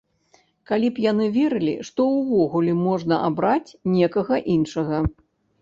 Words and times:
Калі 0.69 0.87
б 0.95 1.01
яны 1.11 1.27
верылі, 1.35 1.75
што 1.89 2.07
ўвогуле 2.15 2.73
можна 2.87 3.21
абраць 3.29 3.75
некага 3.97 4.43
іншага. 4.59 5.05